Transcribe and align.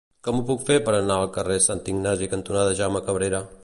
Com 0.27 0.37
ho 0.37 0.45
puc 0.47 0.63
fer 0.69 0.77
per 0.87 0.95
anar 1.01 1.19
al 1.25 1.29
carrer 1.37 1.59
Sant 1.69 1.85
Ignasi 1.95 2.33
cantonada 2.35 2.77
Jaume 2.83 3.09
Cabrera? 3.11 3.49